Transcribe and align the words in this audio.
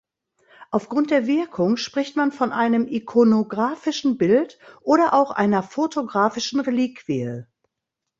Aufgrund 0.71 1.11
der 1.11 1.27
Wirkung 1.27 1.77
spricht 1.77 2.15
man 2.15 2.31
von 2.31 2.51
einem 2.51 2.87
ikonographischen 2.87 4.17
Bild 4.17 4.57
oder 4.81 5.13
auch 5.13 5.29
einer 5.29 5.61
fotografischen 5.61 6.59
Reliquie. 6.59 7.45